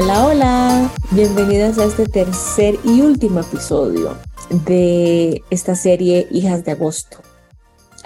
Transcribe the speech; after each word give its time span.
Hola, 0.00 0.26
hola, 0.26 0.94
bienvenidas 1.10 1.76
a 1.76 1.84
este 1.84 2.06
tercer 2.06 2.78
y 2.84 3.00
último 3.00 3.40
episodio 3.40 4.16
de 4.64 5.42
esta 5.50 5.74
serie 5.74 6.28
Hijas 6.30 6.64
de 6.64 6.70
Agosto. 6.70 7.18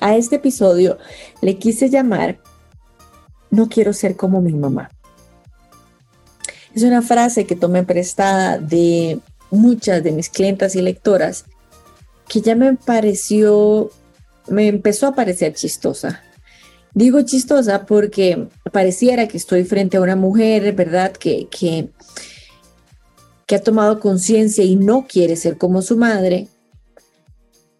A 0.00 0.16
este 0.16 0.36
episodio 0.36 0.96
le 1.42 1.58
quise 1.58 1.90
llamar 1.90 2.38
No 3.50 3.68
quiero 3.68 3.92
ser 3.92 4.16
como 4.16 4.40
mi 4.40 4.54
mamá. 4.54 4.88
Es 6.74 6.82
una 6.82 7.02
frase 7.02 7.44
que 7.44 7.56
tomé 7.56 7.82
prestada 7.82 8.56
de 8.56 9.20
muchas 9.50 10.02
de 10.02 10.12
mis 10.12 10.30
clientas 10.30 10.74
y 10.74 10.80
lectoras 10.80 11.44
que 12.26 12.40
ya 12.40 12.56
me 12.56 12.72
pareció, 12.72 13.90
me 14.48 14.66
empezó 14.66 15.08
a 15.08 15.14
parecer 15.14 15.52
chistosa. 15.52 16.22
Digo 16.94 17.22
chistosa 17.22 17.86
porque 17.86 18.48
pareciera 18.70 19.26
que 19.26 19.38
estoy 19.38 19.64
frente 19.64 19.96
a 19.96 20.02
una 20.02 20.16
mujer, 20.16 20.74
¿verdad? 20.74 21.12
Que, 21.12 21.48
que, 21.48 21.88
ha 23.54 23.60
tomado 23.60 24.00
conciencia 24.00 24.64
y 24.64 24.76
no 24.76 25.06
quiere 25.06 25.36
ser 25.36 25.58
como 25.58 25.82
su 25.82 25.98
madre. 25.98 26.48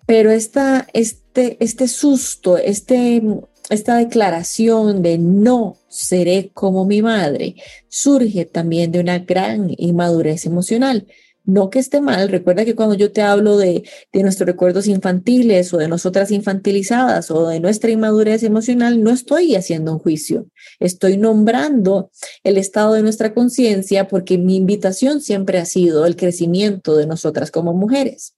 Pero 0.06 0.30
esta, 0.30 0.87
este, 0.93 1.56
este 1.65 1.89
susto, 1.89 2.59
este, 2.59 3.23
esta 3.70 3.97
declaración 3.97 5.01
de 5.01 5.17
no 5.17 5.79
seré 5.89 6.51
como 6.53 6.84
mi 6.84 7.01
madre 7.01 7.56
surge 7.89 8.45
también 8.45 8.92
de 8.92 9.01
una 9.01 9.20
gran 9.20 9.72
inmadurez 9.78 10.44
emocional. 10.44 11.06
No 11.45 11.71
que 11.71 11.81
esté 11.81 12.01
mal, 12.01 12.29
recuerda 12.29 12.65
que 12.65 12.77
cuando 12.77 12.95
yo 12.95 13.11
te 13.11 13.21
hablo 13.21 13.57
de, 13.57 13.83
de 14.12 14.23
nuestros 14.23 14.47
recuerdos 14.47 14.87
infantiles 14.87 15.75
o 15.75 15.79
de 15.79 15.89
nosotras 15.89 16.31
infantilizadas 16.31 17.33
o 17.33 17.49
de 17.49 17.59
nuestra 17.59 17.91
inmadurez 17.91 18.45
emocional, 18.45 19.03
no 19.03 19.11
estoy 19.11 19.57
haciendo 19.57 19.93
un 19.93 19.99
juicio, 19.99 20.47
estoy 20.79 21.17
nombrando 21.17 22.11
el 22.45 22.59
estado 22.59 22.95
de 22.95 23.03
nuestra 23.03 23.34
conciencia 23.34 24.07
porque 24.07 24.39
mi 24.39 24.57
invitación 24.57 25.21
siempre 25.21 25.59
ha 25.59 25.65
sido 25.65 26.07
el 26.07 26.15
crecimiento 26.15 26.97
de 26.97 27.09
nosotras 27.09 27.51
como 27.51 27.75
mujeres. 27.75 28.37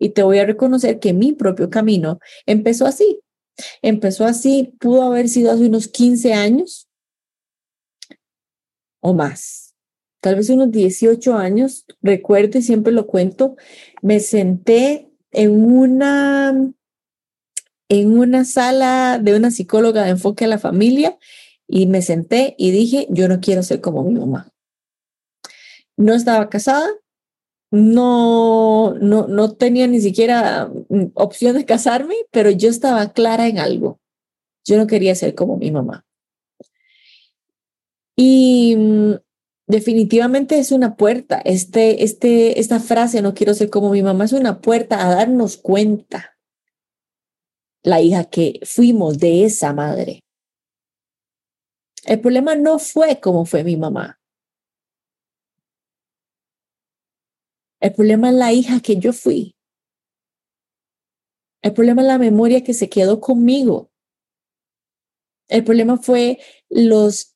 Y 0.00 0.10
te 0.10 0.24
voy 0.24 0.38
a 0.38 0.46
reconocer 0.46 0.98
que 0.98 1.12
mi 1.12 1.32
propio 1.32 1.70
camino 1.70 2.18
empezó 2.44 2.86
así. 2.86 3.20
Empezó 3.82 4.24
así, 4.24 4.74
pudo 4.80 5.04
haber 5.04 5.28
sido 5.28 5.52
hace 5.52 5.66
unos 5.66 5.86
15 5.86 6.34
años 6.34 6.88
o 9.00 9.14
más 9.14 9.63
tal 10.24 10.36
vez 10.36 10.48
unos 10.48 10.72
18 10.72 11.34
años, 11.34 11.84
recuerdo 12.00 12.58
y 12.58 12.62
siempre 12.62 12.94
lo 12.94 13.06
cuento, 13.06 13.56
me 14.00 14.20
senté 14.20 15.10
en 15.32 15.50
una, 15.50 16.72
en 17.90 18.18
una 18.18 18.46
sala 18.46 19.18
de 19.18 19.36
una 19.36 19.50
psicóloga 19.50 20.02
de 20.02 20.12
enfoque 20.12 20.46
a 20.46 20.48
la 20.48 20.58
familia 20.58 21.18
y 21.68 21.88
me 21.88 22.00
senté 22.00 22.54
y 22.56 22.70
dije, 22.70 23.06
yo 23.10 23.28
no 23.28 23.40
quiero 23.40 23.62
ser 23.62 23.82
como 23.82 24.02
mi 24.02 24.18
mamá. 24.18 24.50
No 25.98 26.14
estaba 26.14 26.48
casada, 26.48 26.88
no, 27.70 28.94
no, 28.94 29.28
no 29.28 29.52
tenía 29.52 29.86
ni 29.88 30.00
siquiera 30.00 30.70
mm, 30.88 31.08
opción 31.12 31.54
de 31.54 31.66
casarme, 31.66 32.14
pero 32.30 32.48
yo 32.48 32.70
estaba 32.70 33.12
clara 33.12 33.46
en 33.46 33.58
algo. 33.58 34.00
Yo 34.64 34.78
no 34.78 34.86
quería 34.86 35.14
ser 35.16 35.34
como 35.34 35.58
mi 35.58 35.70
mamá. 35.70 36.06
Y 38.16 38.74
mm, 38.74 39.23
definitivamente 39.66 40.58
es 40.58 40.72
una 40.72 40.96
puerta. 40.96 41.40
Este, 41.44 42.04
este, 42.04 42.60
esta 42.60 42.80
frase, 42.80 43.22
no 43.22 43.34
quiero 43.34 43.54
ser 43.54 43.70
como 43.70 43.90
mi 43.90 44.02
mamá, 44.02 44.24
es 44.24 44.32
una 44.32 44.60
puerta 44.60 45.06
a 45.06 45.14
darnos 45.14 45.56
cuenta, 45.56 46.36
la 47.82 48.00
hija 48.00 48.24
que 48.24 48.60
fuimos 48.64 49.18
de 49.18 49.44
esa 49.44 49.72
madre. 49.72 50.20
El 52.04 52.20
problema 52.20 52.54
no 52.54 52.78
fue 52.78 53.20
como 53.20 53.46
fue 53.46 53.64
mi 53.64 53.76
mamá. 53.76 54.20
El 57.80 57.92
problema 57.92 58.30
es 58.30 58.34
la 58.34 58.52
hija 58.52 58.80
que 58.80 58.96
yo 58.96 59.12
fui. 59.12 59.54
El 61.62 61.72
problema 61.72 62.02
es 62.02 62.08
la 62.08 62.18
memoria 62.18 62.62
que 62.62 62.74
se 62.74 62.88
quedó 62.88 63.20
conmigo. 63.20 63.90
El 65.48 65.64
problema 65.64 65.96
fue 65.98 66.38
los 66.70 67.33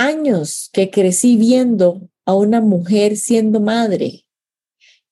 años 0.00 0.70
que 0.72 0.90
crecí 0.90 1.36
viendo 1.36 2.08
a 2.24 2.34
una 2.34 2.60
mujer 2.60 3.16
siendo 3.16 3.60
madre 3.60 4.24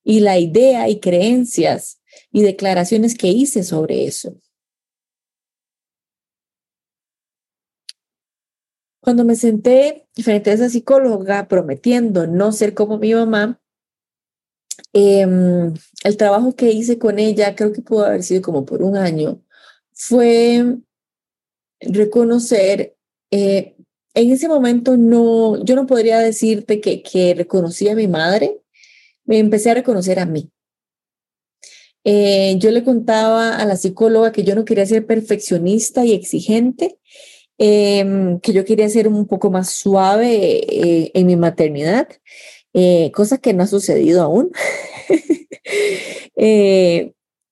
y 0.03 0.21
la 0.21 0.39
idea 0.39 0.89
y 0.89 0.99
creencias 0.99 2.01
y 2.33 2.43
declaraciones 2.43 3.15
que 3.15 3.29
hice 3.29 3.63
sobre 3.63 4.07
eso. 4.07 4.41
Cuando 9.01 9.25
me 9.25 9.37
senté 9.37 10.09
frente 10.15 10.51
a 10.51 10.55
esa 10.55 10.69
psicóloga 10.69 11.49
prometiendo 11.49 12.27
no 12.27 12.53
ser 12.53 12.75
como 12.75 12.99
mi 12.99 13.15
mamá, 13.15 13.61
em, 14.93 15.75
el 16.05 16.17
trabajo 16.17 16.55
que 16.55 16.71
hice 16.71 16.99
con 16.99 17.19
ella, 17.19 17.55
creo 17.55 17.73
que 17.73 17.83
pudo 17.83 18.07
haber 18.07 18.23
sido 18.23 18.43
como 18.43 18.65
por 18.65 18.83
un 18.83 18.97
año, 18.97 19.43
fue 19.93 20.79
reconocer 21.81 22.97
eh, 23.31 23.78
en 24.19 24.33
ese 24.33 24.49
momento 24.49 24.97
no, 24.97 25.63
yo 25.65 25.77
no 25.77 25.87
podría 25.87 26.19
decirte 26.19 26.81
que, 26.81 27.03
que 27.03 27.35
reconocí 27.35 27.89
a 27.89 27.95
mi 27.95 28.09
madre, 28.09 28.61
me 29.25 29.39
empecé 29.39 29.71
a 29.71 29.75
reconocer 29.75 30.19
a 30.19 30.27
mí. 30.27 30.51
Eh, 32.05 32.57
yo 32.59 32.71
le 32.71 32.85
contaba 32.85 33.57
a 33.57 33.65
la 33.67 33.77
psicóloga 33.77 34.33
que 34.33 34.43
yo 34.43 34.55
no 34.55 34.65
quería 34.65 34.87
ser 34.87 35.07
perfeccionista 35.07 36.05
y 36.05 36.15
exigente, 36.15 36.99
em, 37.59 38.41
que 38.41 38.53
yo 38.53 38.65
quería 38.65 38.89
ser 38.89 39.09
un 39.09 39.27
poco 39.27 39.51
más 39.51 39.71
suave 39.71 40.61
eh, 40.69 41.11
en 41.15 41.27
mi 41.27 41.37
maternidad, 41.37 42.09
eh, 42.73 43.11
cosa 43.13 43.39
que 43.39 43.53
no 43.53 43.65
ha 43.65 43.67
sucedido 43.67 44.23
aún. 44.23 44.51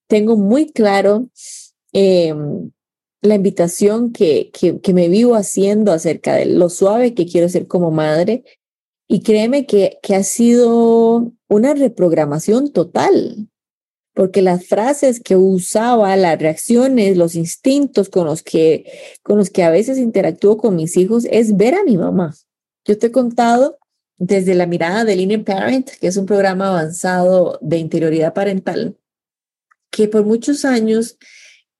tengo 0.08 0.36
muy 0.36 0.72
claro 0.72 1.28
em, 1.92 2.70
la 3.26 3.34
invitación 3.34 4.12
que, 4.12 4.50
que, 4.52 4.94
me 4.94 5.08
vivo 5.08 5.34
haciendo 5.34 5.92
acerca 5.92 6.34
de 6.34 6.46
lo 6.46 6.68
suave 6.68 7.14
que 7.14 7.26
quiero 7.26 7.48
ser 7.48 7.66
como 7.66 7.90
madre. 7.90 8.44
Y 9.08 9.22
créeme 9.22 9.66
que, 9.66 9.98
que 10.02 10.14
ha 10.14 10.22
sido 10.22 11.32
una 11.48 11.74
reprogramación 11.74 12.72
total, 12.72 13.48
porque 14.14 14.42
las 14.42 14.66
frases 14.66 15.20
que 15.20 15.36
usaba, 15.36 16.16
las 16.16 16.38
reacciones, 16.38 17.16
los 17.16 17.34
instintos 17.34 18.08
con 18.08 18.26
los 18.26 18.42
que, 18.42 18.90
con 19.22 19.38
los 19.38 19.50
que 19.50 19.62
a 19.62 19.70
veces 19.70 19.98
interactúo 19.98 20.56
con 20.56 20.74
mis 20.74 20.96
hijos 20.96 21.26
es 21.30 21.56
ver 21.56 21.74
a 21.74 21.84
mi 21.84 21.96
mamá. 21.96 22.34
Yo 22.84 22.98
te 22.98 23.08
he 23.08 23.12
contado 23.12 23.78
desde 24.18 24.54
la 24.54 24.66
mirada 24.66 25.04
del 25.04 25.20
Inner 25.20 25.44
Parent, 25.44 25.90
que 26.00 26.06
es 26.06 26.16
un 26.16 26.26
programa 26.26 26.68
avanzado 26.68 27.58
de 27.60 27.78
interioridad 27.78 28.32
parental, 28.32 28.96
que 29.90 30.08
por 30.08 30.24
muchos 30.24 30.64
años 30.64 31.18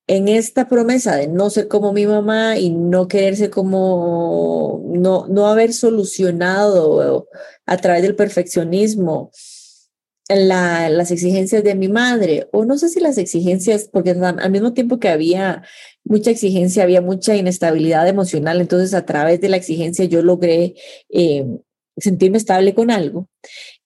en 0.07 0.29
esta 0.29 0.69
promesa 0.69 1.17
de 1.17 1.29
no 1.29 1.51
ser 1.51 1.69
como 1.69 1.93
mi 1.93 2.07
mamá 2.07 2.59
y 2.59 2.71
no 2.71 3.09
querer 3.09 3.37
ser 3.37 3.51
como, 3.51 4.83
no, 4.87 5.27
no 5.29 5.47
haber 5.47 5.73
solucionado 5.73 7.29
a 7.67 7.77
través 7.79 8.03
del 8.03 8.15
perfeccionismo 8.15 9.31
la, 10.29 10.89
las 10.91 11.11
exigencias 11.11 11.63
de 11.63 11.75
mi 11.75 11.89
madre, 11.89 12.49
o 12.53 12.65
no 12.65 12.79
sé 12.79 12.89
si 12.89 13.01
las 13.01 13.19
exigencias, 13.19 13.89
porque 13.93 14.11
al 14.11 14.51
mismo 14.51 14.73
tiempo 14.73 14.99
que 14.99 15.09
había 15.09 15.63
mucha 16.05 16.31
exigencia, 16.31 16.83
había 16.83 17.01
mucha 17.01 17.37
inestabilidad 17.37 18.09
emocional, 18.09 18.61
entonces 18.61 18.95
a 18.95 19.07
través 19.07 19.41
de 19.41 19.49
la 19.49 19.57
exigencia 19.57 20.05
yo 20.05 20.23
logré 20.23 20.75
eh, 21.11 21.47
sentirme 21.97 22.39
estable 22.39 22.75
con 22.75 22.91
algo. 22.91 23.29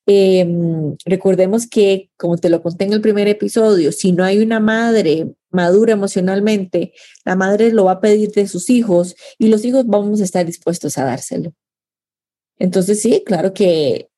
Em, 0.07 0.97
recordemos 1.05 1.67
que, 1.69 2.11
como 2.17 2.39
te 2.39 2.49
lo 2.49 2.63
conté 2.63 2.85
en 2.85 2.95
el 2.95 3.01
primer 3.01 3.29
episodio, 3.29 3.93
si 3.93 4.13
no 4.13 4.25
hay 4.25 4.39
una 4.39 4.61
madre 4.61 5.35
madura 5.51 5.93
emocionalmente, 5.93 6.93
la 7.25 7.37
madre 7.37 7.73
lo 7.73 7.85
va 7.85 7.93
a 7.93 8.01
pedir 8.01 8.31
de 8.33 8.49
sus 8.49 8.71
hijos 8.71 9.17
y 9.39 9.49
los 9.49 9.65
hijos 9.65 9.87
vamos 9.87 10.21
a 10.21 10.25
estar 10.25 10.47
dispuestos 10.47 10.99
a 10.99 11.05
dárselo. 11.05 11.53
Entonces, 12.59 13.01
sí, 13.01 13.23
claro 13.25 13.55
que 13.55 14.09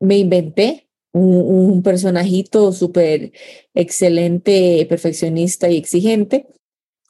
me 0.00 0.18
inventé 0.18 0.88
un, 1.12 1.82
personajito 1.82 2.72
súper 2.72 3.32
excelente, 3.74 4.86
perfeccionista 4.88 5.68
y 5.68 5.76
exigente. 5.76 6.46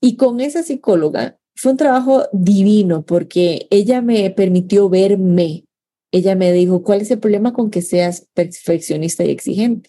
Y 0.00 0.16
con 0.16 0.40
esa 0.40 0.62
psicóloga 0.62 1.38
fue 1.54 1.72
un 1.72 1.78
trabajo 1.78 2.26
divino 2.32 3.04
porque 3.04 3.66
ella 3.70 4.02
me 4.02 4.30
permitió 4.30 4.88
verme 4.88 5.64
ella 6.12 6.34
me 6.34 6.52
dijo, 6.52 6.82
¿cuál 6.82 7.00
es 7.00 7.10
el 7.10 7.18
problema 7.18 7.54
con 7.54 7.70
que 7.70 7.80
seas 7.80 8.28
perfeccionista 8.34 9.24
y 9.24 9.30
exigente? 9.30 9.88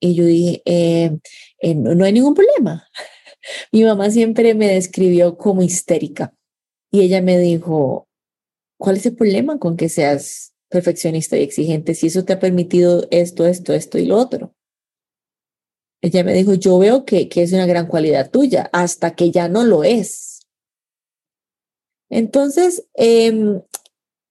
Y 0.00 0.14
yo 0.14 0.24
dije, 0.26 0.62
eh, 0.64 1.18
eh, 1.60 1.74
no, 1.74 2.04
hay 2.04 2.12
ningún 2.12 2.34
problema. 2.34 2.88
Mi 3.72 3.84
mamá 3.84 4.10
siempre 4.10 4.54
me 4.54 4.68
describió 4.68 5.36
como 5.36 5.62
histérica 5.62 6.34
y 6.90 7.00
ella 7.00 7.22
me 7.22 7.38
dijo, 7.38 8.08
¿cuál 8.78 8.96
es 8.96 9.06
el 9.06 9.16
problema 9.16 9.58
con 9.58 9.76
que 9.76 9.88
seas 9.88 10.54
perfeccionista 10.68 11.36
y 11.36 11.42
exigente 11.42 11.94
si 11.94 12.08
eso 12.08 12.24
te 12.24 12.32
ha 12.32 12.40
permitido 12.40 13.06
esto, 13.10 13.46
esto, 13.46 13.72
esto 13.72 13.98
y 13.98 14.06
lo 14.06 14.16
otro? 14.16 14.54
Ella 16.02 16.24
me 16.24 16.34
dijo, 16.34 16.54
yo 16.54 16.78
veo 16.78 17.04
que, 17.04 17.28
que 17.28 17.42
es 17.42 17.52
una 17.52 17.66
gran 17.66 17.86
cualidad 17.86 18.30
tuya 18.30 18.68
hasta 18.72 19.14
que 19.14 19.30
ya 19.30 19.48
no 19.48 19.64
lo 19.64 19.82
es. 19.82 20.46
Entonces, 22.10 22.86
eh, 22.94 23.60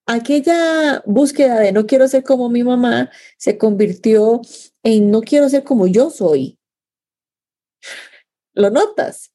aquella 0.06 1.02
búsqueda 1.04 1.60
de 1.60 1.72
no 1.72 1.86
quiero 1.86 2.08
ser 2.08 2.22
como 2.22 2.48
mi 2.48 2.62
mamá 2.62 3.10
se 3.36 3.58
convirtió 3.58 4.40
en 4.86 5.10
no 5.10 5.20
quiero 5.22 5.48
ser 5.48 5.64
como 5.64 5.88
yo 5.88 6.10
soy. 6.10 6.60
¿Lo 8.54 8.70
notas? 8.70 9.32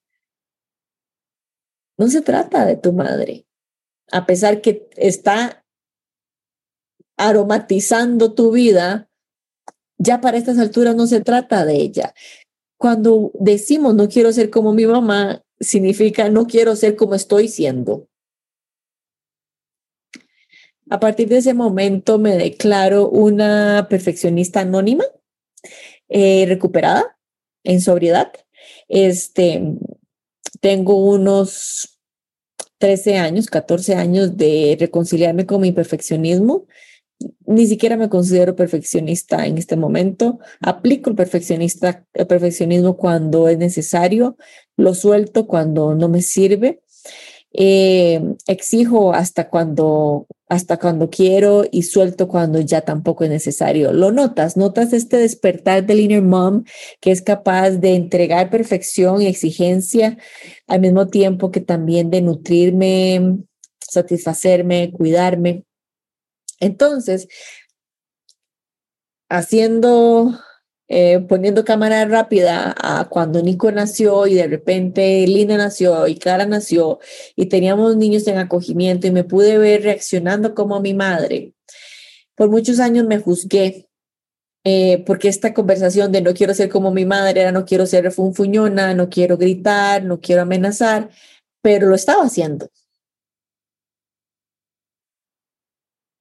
No 1.98 2.08
se 2.08 2.22
trata 2.22 2.66
de 2.66 2.78
tu 2.78 2.94
madre, 2.94 3.46
a 4.14 4.26
pesar 4.26 4.62
que 4.62 4.90
está 4.96 5.66
aromatizando 7.18 8.34
tu 8.34 8.52
vida, 8.52 9.10
ya 9.98 10.22
para 10.22 10.38
estas 10.38 10.58
alturas 10.58 10.96
no 10.96 11.06
se 11.06 11.20
trata 11.20 11.66
de 11.66 11.76
ella. 11.76 12.14
Cuando 12.78 13.34
decimos 13.38 13.94
no 13.94 14.08
quiero 14.08 14.32
ser 14.32 14.50
como 14.50 14.74
mi 14.74 14.86
mamá, 14.86 15.44
significa 15.60 16.30
no 16.30 16.48
quiero 16.48 16.78
ser 16.78 16.96
como 16.96 17.14
estoy 17.14 17.50
siendo. 17.50 18.08
A 20.90 21.02
partir 21.02 21.28
de 21.28 21.38
ese 21.38 21.54
momento 21.54 22.20
me 22.20 22.38
declaro 22.38 23.10
una 23.10 23.88
perfeccionista 23.90 24.62
anónima, 24.62 25.04
eh, 26.12 26.46
recuperada 26.46 27.18
en 27.64 27.80
sobriedad. 27.80 28.34
Este, 28.90 29.64
tengo 30.60 30.98
unos 31.06 32.00
13 32.80 33.18
años, 33.18 33.48
14 33.48 33.96
años 33.96 34.36
de 34.36 34.76
reconciliarme 34.78 35.46
con 35.46 35.62
mi 35.62 35.72
perfeccionismo. 35.72 36.66
Ni 37.46 37.66
siquiera 37.66 37.96
me 37.96 38.10
considero 38.10 38.56
perfeccionista 38.56 39.46
en 39.46 39.58
este 39.58 39.78
momento. 39.78 40.40
Aplico 40.60 41.10
el, 41.10 41.16
perfeccionista, 41.16 42.06
el 42.14 42.28
perfeccionismo 42.28 42.98
cuando 42.98 43.48
es 43.48 43.58
necesario, 43.58 44.36
lo 44.76 44.94
suelto 44.94 45.48
cuando 45.48 45.96
no 45.96 46.10
me 46.10 46.22
sirve. 46.22 46.82
Eh, 47.54 48.22
exijo 48.48 49.14
hasta 49.14 49.50
cuando 49.50 50.28
hasta 50.52 50.78
cuando 50.78 51.10
quiero 51.10 51.64
y 51.72 51.84
suelto 51.84 52.28
cuando 52.28 52.60
ya 52.60 52.82
tampoco 52.82 53.24
es 53.24 53.30
necesario. 53.30 53.94
Lo 53.94 54.12
notas, 54.12 54.58
notas 54.58 54.92
este 54.92 55.16
despertar 55.16 55.86
del 55.86 56.02
inner 56.02 56.22
mom 56.22 56.66
que 57.00 57.12
es 57.12 57.22
capaz 57.22 57.70
de 57.72 57.96
entregar 57.96 58.50
perfección 58.50 59.22
y 59.22 59.28
exigencia 59.28 60.18
al 60.68 60.82
mismo 60.82 61.08
tiempo 61.08 61.52
que 61.52 61.62
también 61.62 62.10
de 62.12 62.22
nutrirme, 62.22 63.38
satisfacerme, 63.80 64.92
cuidarme. 64.92 65.64
Entonces, 66.60 67.30
haciendo 69.30 70.38
eh, 70.94 71.20
poniendo 71.22 71.64
cámara 71.64 72.04
rápida 72.04 72.76
a 72.78 73.08
cuando 73.08 73.42
Nico 73.42 73.72
nació 73.72 74.28
y 74.28 74.34
de 74.34 74.46
repente 74.48 75.26
Lina 75.26 75.56
nació 75.56 76.06
y 76.06 76.16
Clara 76.18 76.46
nació 76.46 77.00
y 77.34 77.46
teníamos 77.46 77.96
niños 77.96 78.28
en 78.28 78.38
acogimiento 78.38 79.08
y 79.08 79.12
me 79.12 79.24
pude 79.24 79.58
ver 79.58 79.84
reaccionando 79.84 80.54
como 80.54 80.82
mi 80.82 80.94
madre. 80.94 81.54
Por 82.36 82.50
muchos 82.50 82.82
años 82.82 83.06
me 83.06 83.20
juzgué 83.20 83.88
eh, 84.66 85.02
porque 85.08 85.30
esta 85.30 85.54
conversación 85.54 86.12
de 86.12 86.22
no 86.22 86.34
quiero 86.34 86.54
ser 86.54 86.68
como 86.68 86.92
mi 86.92 87.06
madre 87.06 87.40
era 87.40 87.54
no 87.54 87.64
quiero 87.64 87.86
ser 87.86 88.04
refunfuñona, 88.04 88.94
no 88.94 89.10
quiero 89.10 89.38
gritar, 89.38 90.04
no 90.04 90.20
quiero 90.20 90.42
amenazar, 90.42 91.10
pero 91.62 91.88
lo 91.88 91.96
estaba 91.96 92.26
haciendo. 92.26 92.68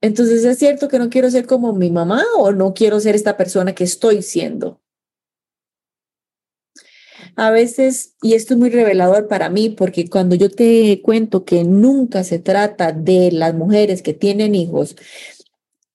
Entonces, 0.02 0.44
¿es 0.44 0.58
cierto 0.58 0.88
que 0.88 0.98
no 0.98 1.10
quiero 1.10 1.30
ser 1.30 1.46
como 1.46 1.74
mi 1.74 1.90
mamá 1.90 2.24
o 2.38 2.52
no 2.52 2.72
quiero 2.72 3.00
ser 3.00 3.14
esta 3.14 3.36
persona 3.36 3.74
que 3.74 3.84
estoy 3.84 4.22
siendo? 4.22 4.80
A 7.36 7.50
veces, 7.50 8.14
y 8.22 8.34
esto 8.34 8.54
es 8.54 8.60
muy 8.60 8.70
revelador 8.70 9.28
para 9.28 9.50
mí, 9.50 9.70
porque 9.70 10.08
cuando 10.08 10.34
yo 10.34 10.50
te 10.50 11.00
cuento 11.02 11.44
que 11.44 11.64
nunca 11.64 12.24
se 12.24 12.38
trata 12.38 12.92
de 12.92 13.30
las 13.32 13.54
mujeres 13.54 14.02
que 14.02 14.14
tienen 14.14 14.54
hijos, 14.54 14.96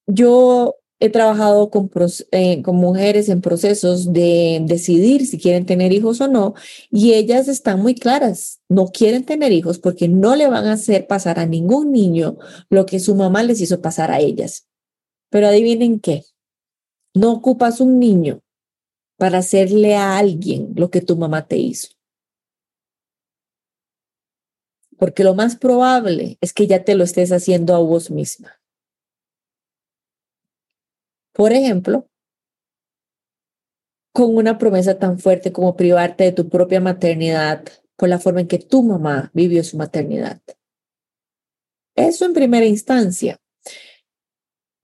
yo 0.07 0.75
he 0.99 1.09
trabajado 1.09 1.69
con, 1.69 1.91
eh, 2.31 2.61
con 2.61 2.77
mujeres 2.77 3.27
en 3.29 3.41
procesos 3.41 4.13
de 4.13 4.61
decidir 4.63 5.27
si 5.27 5.37
quieren 5.37 5.65
tener 5.65 5.91
hijos 5.91 6.21
o 6.21 6.27
no, 6.27 6.53
y 6.89 7.13
ellas 7.13 7.47
están 7.47 7.81
muy 7.81 7.95
claras, 7.95 8.61
no 8.69 8.87
quieren 8.87 9.25
tener 9.25 9.51
hijos 9.51 9.79
porque 9.79 10.07
no 10.07 10.35
le 10.35 10.47
van 10.47 10.65
a 10.65 10.73
hacer 10.73 11.07
pasar 11.07 11.39
a 11.39 11.45
ningún 11.45 11.91
niño 11.91 12.37
lo 12.69 12.85
que 12.85 12.99
su 12.99 13.15
mamá 13.15 13.43
les 13.43 13.59
hizo 13.61 13.81
pasar 13.81 14.11
a 14.11 14.19
ellas. 14.19 14.67
Pero 15.29 15.47
adivinen 15.47 15.99
qué, 15.99 16.23
no 17.13 17.33
ocupas 17.33 17.81
un 17.81 17.99
niño 17.99 18.41
para 19.17 19.39
hacerle 19.39 19.95
a 19.95 20.17
alguien 20.17 20.73
lo 20.75 20.89
que 20.89 21.01
tu 21.01 21.17
mamá 21.17 21.47
te 21.47 21.57
hizo. 21.57 21.89
Porque 24.97 25.25
lo 25.25 25.35
más 25.35 25.57
probable 25.57 26.37
es 26.39 26.53
que 26.53 26.67
ya 26.67 26.85
te 26.85 26.95
lo 26.95 27.03
estés 27.03 27.33
haciendo 27.33 27.75
a 27.75 27.79
vos 27.79 28.11
misma. 28.11 28.59
Por 31.35 31.51
ejemplo, 31.51 32.09
con 34.13 34.37
una 34.37 34.57
promesa 34.57 34.97
tan 34.97 35.19
fuerte 35.19 35.51
como 35.51 35.75
privarte 35.75 36.23
de 36.23 36.31
tu 36.31 36.47
propia 36.47 36.79
maternidad 36.79 37.65
por 37.97 38.07
la 38.07 38.19
forma 38.19 38.39
en 38.39 38.47
que 38.47 38.57
tu 38.57 38.83
mamá 38.83 39.31
vivió 39.33 39.61
su 39.65 39.75
maternidad. 39.75 40.41
Eso 41.93 42.23
en 42.23 42.31
primera 42.31 42.65
instancia. 42.65 43.37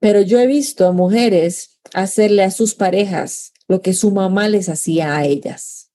Pero 0.02 0.20
yo 0.22 0.40
he 0.40 0.48
visto 0.48 0.86
a 0.86 0.92
mujeres 0.92 1.80
hacerle 1.94 2.44
a 2.44 2.52
sus 2.52 2.76
parejas 2.76 3.54
lo 3.70 3.82
que 3.82 3.94
su 3.94 4.12
mamá 4.12 4.50
les 4.50 4.68
hacía 4.68 5.16
a 5.16 5.26
ellas. 5.26 5.90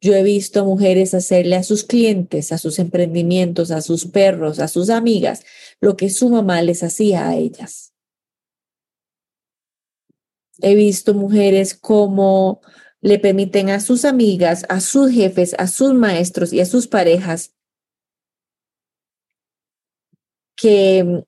Yo 0.00 0.14
he 0.14 0.22
visto 0.22 0.60
a 0.60 0.64
mujeres 0.64 1.12
hacerle 1.12 1.56
a 1.56 1.62
sus 1.62 1.84
clientes, 1.84 2.52
a 2.52 2.58
sus 2.58 2.78
emprendimientos, 2.78 3.70
a 3.70 3.82
sus 3.82 4.06
perros, 4.06 4.60
a 4.60 4.68
sus 4.68 4.88
amigas, 4.88 5.44
lo 5.78 5.94
que 5.96 6.08
su 6.08 6.30
mamá 6.30 6.62
les 6.62 6.82
hacía 6.82 7.28
a 7.28 7.36
ellas. 7.36 7.91
He 10.62 10.76
visto 10.76 11.12
mujeres 11.12 11.74
como 11.74 12.60
le 13.00 13.18
permiten 13.18 13.68
a 13.68 13.80
sus 13.80 14.04
amigas, 14.04 14.64
a 14.68 14.80
sus 14.80 15.10
jefes, 15.10 15.54
a 15.58 15.66
sus 15.66 15.92
maestros 15.92 16.52
y 16.52 16.60
a 16.60 16.66
sus 16.66 16.86
parejas 16.86 17.52
que, 20.56 21.24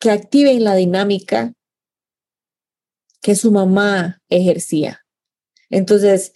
que 0.00 0.10
activen 0.10 0.64
la 0.64 0.74
dinámica 0.74 1.52
que 3.20 3.36
su 3.36 3.52
mamá 3.52 4.22
ejercía. 4.30 5.04
Entonces, 5.68 6.32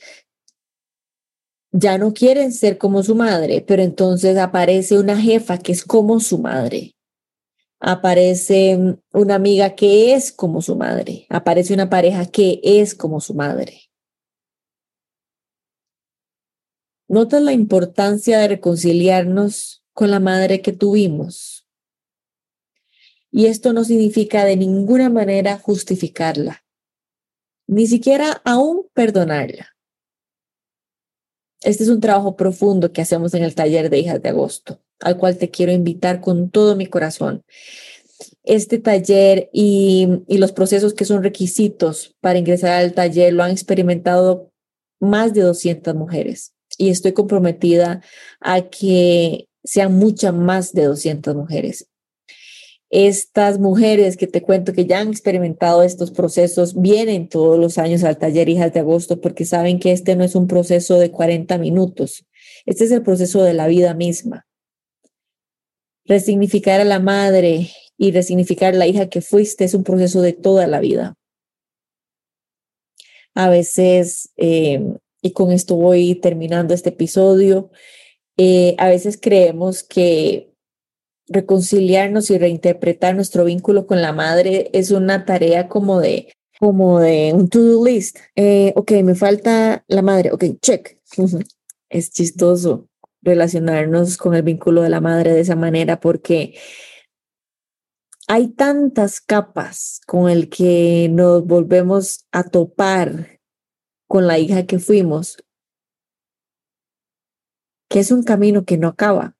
ya 1.70 1.96
no 1.96 2.12
quieren 2.12 2.52
ser 2.52 2.76
como 2.76 3.02
su 3.02 3.14
madre, 3.14 3.64
pero 3.66 3.82
entonces 3.82 4.36
aparece 4.36 4.98
una 4.98 5.18
jefa 5.18 5.56
que 5.56 5.72
es 5.72 5.82
como 5.82 6.20
su 6.20 6.38
madre 6.38 6.94
aparece 7.84 8.96
una 9.12 9.34
amiga 9.34 9.74
que 9.74 10.14
es 10.14 10.30
como 10.30 10.62
su 10.62 10.76
madre, 10.76 11.26
aparece 11.28 11.74
una 11.74 11.90
pareja 11.90 12.26
que 12.26 12.60
es 12.62 12.94
como 12.94 13.20
su 13.20 13.34
madre. 13.34 13.90
¿Notas 17.08 17.42
la 17.42 17.52
importancia 17.52 18.38
de 18.38 18.48
reconciliarnos 18.48 19.84
con 19.92 20.12
la 20.12 20.20
madre 20.20 20.62
que 20.62 20.72
tuvimos? 20.72 21.66
Y 23.32 23.46
esto 23.46 23.72
no 23.72 23.82
significa 23.82 24.44
de 24.44 24.56
ninguna 24.56 25.10
manera 25.10 25.58
justificarla, 25.58 26.64
ni 27.66 27.88
siquiera 27.88 28.40
aún 28.44 28.86
perdonarla. 28.94 29.76
Este 31.62 31.82
es 31.82 31.88
un 31.88 32.00
trabajo 32.00 32.36
profundo 32.36 32.92
que 32.92 33.02
hacemos 33.02 33.34
en 33.34 33.42
el 33.42 33.56
taller 33.56 33.90
de 33.90 33.98
hijas 33.98 34.22
de 34.22 34.28
agosto 34.28 34.80
al 35.02 35.18
cual 35.18 35.36
te 35.36 35.50
quiero 35.50 35.72
invitar 35.72 36.20
con 36.20 36.50
todo 36.50 36.76
mi 36.76 36.86
corazón. 36.86 37.42
Este 38.44 38.78
taller 38.78 39.50
y, 39.52 40.08
los 40.28 40.52
procesos 40.52 40.94
que 40.94 41.04
son 41.04 41.22
requisitos 41.22 42.16
para 42.20 42.38
ingresar 42.38 42.72
al 42.72 42.92
taller 42.92 43.32
lo 43.32 43.42
han 43.42 43.50
experimentado 43.50 44.50
más 45.00 45.34
de 45.34 45.42
200 45.42 45.94
mujeres 45.94 46.54
y 46.78 46.90
estoy 46.90 47.12
comprometida 47.12 48.02
a 48.40 48.62
que 48.62 49.48
sean 49.64 49.94
muchas 49.94 50.32
más 50.32 50.72
de 50.72 50.84
200 50.84 51.34
mujeres. 51.34 51.88
Estas 52.90 53.58
mujeres 53.58 54.16
que 54.16 54.26
te 54.26 54.42
cuento 54.42 54.72
que 54.72 54.86
ya 54.86 55.00
han 55.00 55.08
experimentado 55.08 55.82
estos 55.82 56.10
procesos 56.10 56.80
vienen 56.80 57.28
todos 57.28 57.58
los 57.58 57.78
años 57.78 58.04
al 58.04 58.18
taller 58.18 58.48
Hijas 58.48 58.72
de 58.72 58.80
Agosto 58.80 59.20
porque 59.20 59.44
saben 59.44 59.78
que 59.80 59.92
este 59.92 60.14
no 60.14 60.24
es 60.24 60.34
un 60.34 60.46
proceso 60.46 60.98
de 60.98 61.10
40 61.10 61.56
minutos, 61.58 62.26
este 62.66 62.84
es 62.84 62.92
el 62.92 63.02
proceso 63.02 63.42
de 63.42 63.54
la 63.54 63.66
vida 63.66 63.94
misma 63.94 64.46
resignificar 66.04 66.80
a 66.80 66.84
la 66.84 67.00
madre 67.00 67.70
y 67.96 68.10
resignificar 68.10 68.74
a 68.74 68.78
la 68.78 68.86
hija 68.86 69.08
que 69.08 69.20
fuiste 69.20 69.64
es 69.64 69.74
un 69.74 69.84
proceso 69.84 70.20
de 70.22 70.32
toda 70.32 70.66
la 70.66 70.80
vida. 70.80 71.14
A 73.34 73.48
veces, 73.48 74.30
eh, 74.36 74.82
y 75.22 75.32
con 75.32 75.52
esto 75.52 75.76
voy 75.76 76.14
terminando 76.16 76.74
este 76.74 76.90
episodio, 76.90 77.70
eh, 78.36 78.74
a 78.78 78.88
veces 78.88 79.18
creemos 79.20 79.82
que 79.82 80.52
reconciliarnos 81.28 82.30
y 82.30 82.38
reinterpretar 82.38 83.14
nuestro 83.14 83.44
vínculo 83.44 83.86
con 83.86 84.02
la 84.02 84.12
madre 84.12 84.70
es 84.72 84.90
una 84.90 85.24
tarea 85.24 85.68
como 85.68 86.00
de 86.00 86.32
como 86.58 87.00
de 87.00 87.32
un 87.34 87.48
to-do 87.48 87.84
list. 87.84 88.18
Eh, 88.36 88.72
ok, 88.76 88.92
me 89.02 89.16
falta 89.16 89.84
la 89.88 90.02
madre. 90.02 90.30
Ok, 90.30 90.44
check. 90.60 90.98
es 91.88 92.10
chistoso 92.12 92.88
relacionarnos 93.22 94.16
con 94.16 94.34
el 94.34 94.42
vínculo 94.42 94.82
de 94.82 94.90
la 94.90 95.00
madre 95.00 95.32
de 95.32 95.40
esa 95.40 95.56
manera 95.56 96.00
porque 96.00 96.54
hay 98.28 98.48
tantas 98.48 99.20
capas 99.20 100.00
con 100.06 100.30
el 100.30 100.48
que 100.48 101.08
nos 101.10 101.44
volvemos 101.44 102.26
a 102.32 102.44
topar 102.44 103.40
con 104.06 104.26
la 104.26 104.38
hija 104.38 104.66
que 104.66 104.78
fuimos, 104.78 105.42
que 107.88 108.00
es 108.00 108.10
un 108.10 108.22
camino 108.22 108.64
que 108.64 108.78
no 108.78 108.88
acaba. 108.88 109.36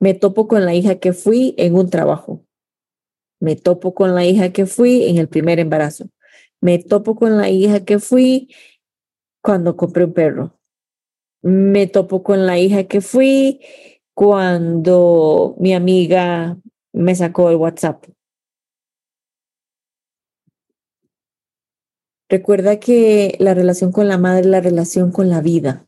Me 0.00 0.14
topo 0.14 0.48
con 0.48 0.64
la 0.64 0.74
hija 0.74 0.98
que 0.98 1.12
fui 1.12 1.54
en 1.58 1.74
un 1.74 1.90
trabajo. 1.90 2.44
Me 3.40 3.54
topo 3.54 3.94
con 3.94 4.14
la 4.14 4.24
hija 4.24 4.52
que 4.52 4.66
fui 4.66 5.04
en 5.04 5.18
el 5.18 5.28
primer 5.28 5.60
embarazo. 5.60 6.08
Me 6.60 6.78
topo 6.78 7.14
con 7.14 7.36
la 7.36 7.48
hija 7.48 7.84
que 7.84 7.98
fui 7.98 8.52
cuando 9.40 9.76
compré 9.76 10.04
un 10.04 10.14
perro. 10.14 10.57
Me 11.48 11.86
topo 11.86 12.22
con 12.22 12.44
la 12.44 12.58
hija 12.58 12.84
que 12.84 13.00
fui 13.00 13.60
cuando 14.12 15.56
mi 15.58 15.72
amiga 15.72 16.58
me 16.92 17.14
sacó 17.14 17.48
el 17.48 17.56
WhatsApp. 17.56 18.04
Recuerda 22.28 22.78
que 22.78 23.34
la 23.38 23.54
relación 23.54 23.92
con 23.92 24.08
la 24.08 24.18
madre 24.18 24.40
es 24.40 24.46
la 24.46 24.60
relación 24.60 25.10
con 25.10 25.30
la 25.30 25.40
vida. 25.40 25.86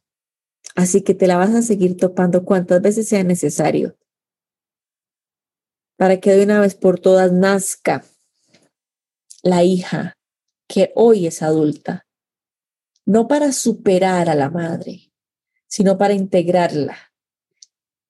Así 0.77 1.03
que 1.03 1.15
te 1.15 1.27
la 1.27 1.37
vas 1.37 1.55
a 1.55 1.61
seguir 1.61 1.99
topando 1.99 2.47
cuantas 2.47 2.81
veces 2.81 3.07
sea 3.07 3.23
necesario 3.23 3.99
para 5.99 6.19
que 6.19 6.31
de 6.31 6.45
una 6.45 6.61
vez 6.61 6.75
por 6.75 6.99
todas 6.99 7.31
nazca 7.31 8.03
la 9.43 9.63
hija 9.65 10.15
que 10.67 10.93
hoy 10.95 11.27
es 11.27 11.43
adulta, 11.43 12.07
no 13.05 13.29
para 13.29 13.53
superar 13.53 14.31
a 14.31 14.35
la 14.35 14.49
madre, 14.49 15.10
sino 15.71 15.97
para 15.97 16.15
integrarla 16.15 16.99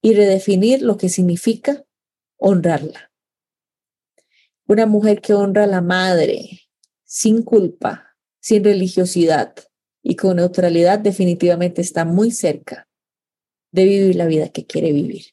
y 0.02 0.14
redefinir 0.14 0.80
lo 0.80 0.96
que 0.96 1.10
significa 1.10 1.84
honrarla. 2.38 3.12
Una 4.66 4.86
mujer 4.86 5.20
que 5.20 5.34
honra 5.34 5.64
a 5.64 5.66
la 5.66 5.82
madre 5.82 6.62
sin 7.04 7.42
culpa, 7.42 8.16
sin 8.40 8.64
religiosidad 8.64 9.54
y 10.02 10.16
con 10.16 10.36
neutralidad 10.36 10.98
definitivamente 10.98 11.82
está 11.82 12.06
muy 12.06 12.30
cerca 12.30 12.88
de 13.72 13.84
vivir 13.84 14.16
la 14.16 14.26
vida 14.26 14.48
que 14.48 14.64
quiere 14.64 14.92
vivir. 14.92 15.26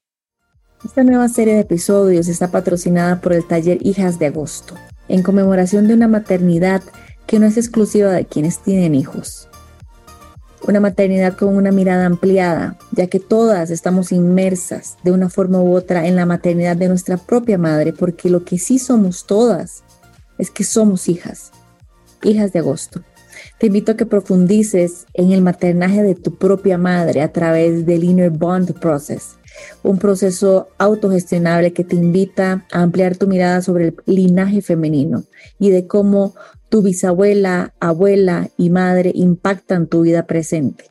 Esta 0.83 1.03
nueva 1.03 1.29
serie 1.29 1.53
de 1.53 1.61
episodios 1.61 2.27
está 2.27 2.51
patrocinada 2.51 3.21
por 3.21 3.33
el 3.33 3.47
taller 3.47 3.79
Hijas 3.81 4.19
de 4.19 4.27
Agosto, 4.27 4.75
en 5.07 5.23
conmemoración 5.23 5.87
de 5.87 5.93
una 5.93 6.09
maternidad 6.09 6.83
que 7.25 7.39
no 7.39 7.45
es 7.45 7.57
exclusiva 7.57 8.11
de 8.11 8.25
quienes 8.25 8.61
tienen 8.61 8.95
hijos. 8.95 9.47
Una 10.65 10.79
maternidad 10.79 11.37
con 11.37 11.55
una 11.55 11.71
mirada 11.71 12.05
ampliada, 12.05 12.77
ya 12.91 13.07
que 13.07 13.19
todas 13.19 13.69
estamos 13.69 14.11
inmersas 14.11 14.97
de 15.03 15.11
una 15.11 15.29
forma 15.29 15.61
u 15.61 15.75
otra 15.75 16.07
en 16.07 16.15
la 16.15 16.25
maternidad 16.25 16.75
de 16.75 16.87
nuestra 16.87 17.17
propia 17.17 17.57
madre, 17.57 17.93
porque 17.93 18.29
lo 18.29 18.43
que 18.43 18.57
sí 18.57 18.79
somos 18.79 19.25
todas 19.25 19.83
es 20.37 20.49
que 20.49 20.63
somos 20.63 21.07
hijas, 21.09 21.51
hijas 22.23 22.53
de 22.53 22.59
agosto. 22.59 23.01
Te 23.59 23.67
invito 23.67 23.91
a 23.91 23.97
que 23.97 24.05
profundices 24.05 25.05
en 25.13 25.31
el 25.31 25.41
maternaje 25.41 26.03
de 26.03 26.15
tu 26.15 26.35
propia 26.35 26.77
madre 26.77 27.21
a 27.21 27.31
través 27.31 27.85
del 27.85 28.03
Inner 28.03 28.29
Bond 28.29 28.79
Process, 28.79 29.37
un 29.83 29.97
proceso 29.97 30.69
autogestionable 30.77 31.73
que 31.73 31.83
te 31.83 31.95
invita 31.95 32.65
a 32.71 32.81
ampliar 32.81 33.15
tu 33.17 33.27
mirada 33.27 33.61
sobre 33.61 33.87
el 33.87 33.95
linaje 34.05 34.61
femenino 34.61 35.23
y 35.59 35.71
de 35.71 35.87
cómo 35.87 36.35
tu 36.69 36.81
bisabuela, 36.81 37.73
abuela 37.79 38.49
y 38.57 38.69
madre 38.69 39.11
impactan 39.13 39.87
tu 39.87 40.01
vida 40.01 40.25
presente. 40.25 40.85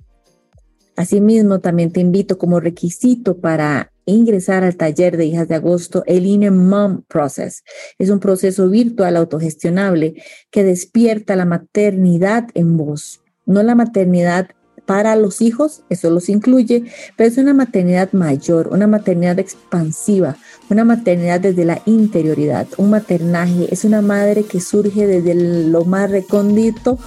Asimismo, 0.97 1.61
también 1.61 1.93
te 1.93 2.01
invito 2.01 2.39
como 2.39 2.59
requisito 2.59 3.39
para 3.39 3.93
ingresar 4.07 4.65
al 4.65 4.77
taller 4.77 5.17
de 5.17 5.27
hijas 5.27 5.49
de 5.49 5.57
agosto 5.57 6.03
el 6.07 6.27
Inner 6.27 6.53
Mom 6.53 7.03
Process. 7.07 7.65
Es 7.99 8.09
un 8.09 8.21
proceso 8.21 8.69
virtual 8.71 9.17
autogestionable 9.17 10.23
que 10.51 10.65
despierta 10.65 11.37
la 11.37 11.45
maternidad 11.45 12.49
en 12.55 12.77
vos, 12.77 13.21
no 13.45 13.63
la 13.63 13.75
maternidad 13.75 14.49
para 14.87 15.17
los 15.17 15.43
hijos, 15.43 15.83
eso 15.91 16.11
los 16.11 16.29
incluye, 16.29 16.85
pero 17.17 17.29
es 17.29 17.37
una 17.39 17.53
maternidad 17.53 18.13
mayor, 18.13 18.69
una 18.69 18.87
maternidad 18.87 19.39
expansiva, 19.39 20.37
una 20.71 20.85
maternidad 20.85 21.41
desde 21.41 21.65
la 21.65 21.83
interioridad. 21.87 22.67
Un 22.79 22.91
maternaje 22.91 23.69
es 23.71 23.85
una 23.85 24.01
madre 24.01 24.45
que 24.45 24.61
surge 24.61 25.07
desde 25.07 25.35
lo 25.35 25.85
más 25.85 26.11
recóndito 26.11 26.99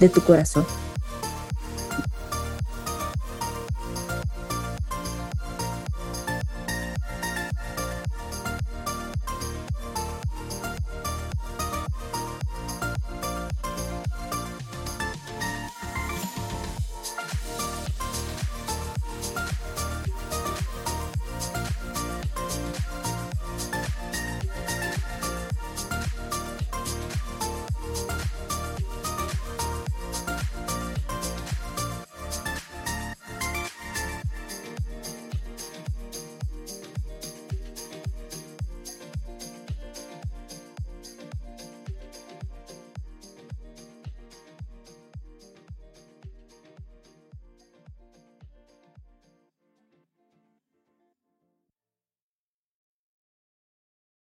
de 0.00 0.08
tu 0.08 0.22
corazón. 0.22 0.64